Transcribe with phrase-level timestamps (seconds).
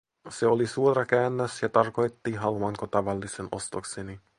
[0.31, 4.21] Se oli suora käännös ja tarkoitti, haluanko tavallisen ostokseni.